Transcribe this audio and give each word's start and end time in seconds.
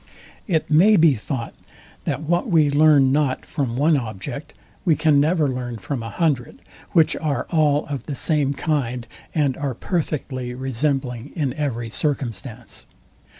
It 0.47 0.67
may 0.71 0.95
be 0.95 1.13
thought, 1.13 1.53
that 2.05 2.23
what 2.23 2.49
we 2.49 2.71
learn 2.71 3.11
not 3.11 3.45
from 3.45 3.77
one 3.77 3.95
object, 3.95 4.51
we 4.83 4.95
can 4.95 5.19
never 5.19 5.47
learn 5.47 5.77
from 5.77 6.01
a 6.01 6.09
hundred, 6.09 6.57
which 6.93 7.15
are 7.17 7.45
all 7.51 7.85
of 7.85 8.07
the 8.07 8.15
same 8.15 8.55
kind, 8.55 9.05
and 9.35 9.55
are 9.57 9.75
perfectly 9.75 10.55
resembling 10.55 11.31
in 11.35 11.53
every 11.53 11.91
circumstance. 11.91 12.87